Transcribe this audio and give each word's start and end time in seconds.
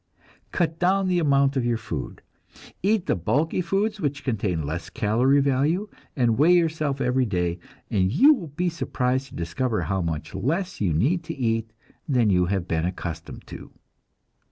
Cut 0.51 0.79
down 0.79 1.07
the 1.09 1.19
amount 1.19 1.55
of 1.55 1.63
your 1.63 1.77
food; 1.77 2.23
eat 2.81 3.05
the 3.05 3.15
bulky 3.15 3.61
foods, 3.61 4.01
which 4.01 4.23
contain 4.23 4.65
less 4.65 4.89
calory 4.89 5.41
value, 5.43 5.89
and 6.15 6.39
weigh 6.39 6.53
yourself 6.55 6.99
every 6.99 7.27
day, 7.27 7.59
and 7.91 8.11
you 8.11 8.33
will 8.33 8.47
be 8.47 8.67
surprised 8.67 9.27
to 9.27 9.35
discover 9.35 9.81
how 9.83 10.01
much 10.01 10.33
less 10.33 10.81
you 10.81 10.91
need 10.91 11.23
to 11.25 11.35
eat 11.37 11.69
than 12.09 12.31
you 12.31 12.47
have 12.47 12.67
been 12.67 12.83
accustomed 12.85 13.45
to. 13.45 13.69